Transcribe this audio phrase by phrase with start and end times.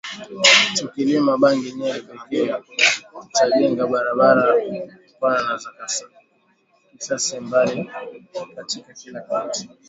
[0.75, 2.53] Tukilima bangi Nyeri pekee
[3.21, 4.53] tutajenga barabara
[5.19, 5.71] pana na za
[6.97, 7.91] kisasa mbili
[8.55, 9.69] katika kila kaunti